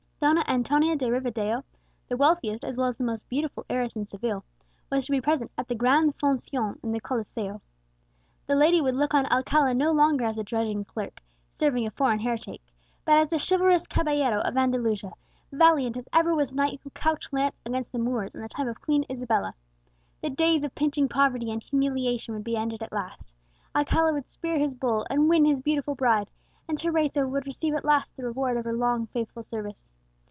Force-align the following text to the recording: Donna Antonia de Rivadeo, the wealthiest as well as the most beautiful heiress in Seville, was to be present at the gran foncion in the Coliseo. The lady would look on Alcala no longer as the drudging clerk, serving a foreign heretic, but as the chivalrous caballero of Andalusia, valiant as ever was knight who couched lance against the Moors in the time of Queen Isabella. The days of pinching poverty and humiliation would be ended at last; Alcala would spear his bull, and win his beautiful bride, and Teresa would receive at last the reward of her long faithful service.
Donna 0.23 0.43
Antonia 0.47 0.95
de 0.95 1.09
Rivadeo, 1.09 1.63
the 2.07 2.15
wealthiest 2.15 2.63
as 2.63 2.77
well 2.77 2.85
as 2.85 2.95
the 2.99 3.03
most 3.03 3.27
beautiful 3.27 3.65
heiress 3.71 3.95
in 3.95 4.05
Seville, 4.05 4.45
was 4.91 5.07
to 5.07 5.11
be 5.11 5.19
present 5.19 5.49
at 5.57 5.67
the 5.67 5.73
gran 5.73 6.11
foncion 6.11 6.77
in 6.83 6.91
the 6.91 6.99
Coliseo. 6.99 7.59
The 8.45 8.53
lady 8.53 8.81
would 8.81 8.93
look 8.93 9.15
on 9.15 9.25
Alcala 9.33 9.73
no 9.73 9.91
longer 9.91 10.25
as 10.25 10.35
the 10.35 10.43
drudging 10.43 10.85
clerk, 10.85 11.21
serving 11.49 11.87
a 11.87 11.89
foreign 11.89 12.19
heretic, 12.19 12.61
but 13.03 13.17
as 13.17 13.31
the 13.31 13.39
chivalrous 13.43 13.87
caballero 13.87 14.41
of 14.41 14.55
Andalusia, 14.55 15.11
valiant 15.51 15.97
as 15.97 16.07
ever 16.13 16.35
was 16.35 16.53
knight 16.53 16.79
who 16.83 16.91
couched 16.91 17.33
lance 17.33 17.55
against 17.65 17.91
the 17.91 17.97
Moors 17.97 18.35
in 18.35 18.43
the 18.43 18.47
time 18.47 18.67
of 18.67 18.79
Queen 18.79 19.03
Isabella. 19.09 19.55
The 20.21 20.29
days 20.29 20.63
of 20.63 20.75
pinching 20.75 21.09
poverty 21.09 21.49
and 21.51 21.63
humiliation 21.63 22.35
would 22.35 22.43
be 22.43 22.55
ended 22.57 22.83
at 22.83 22.93
last; 22.93 23.33
Alcala 23.75 24.13
would 24.13 24.27
spear 24.29 24.59
his 24.59 24.75
bull, 24.75 25.03
and 25.09 25.27
win 25.29 25.45
his 25.45 25.61
beautiful 25.63 25.95
bride, 25.95 26.29
and 26.67 26.77
Teresa 26.77 27.27
would 27.27 27.47
receive 27.47 27.73
at 27.73 27.83
last 27.83 28.15
the 28.15 28.23
reward 28.23 28.55
of 28.57 28.65
her 28.65 28.73
long 28.77 29.07
faithful 29.07 29.41
service. 29.41 29.91